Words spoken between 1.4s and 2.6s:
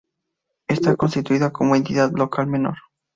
como Entidad Local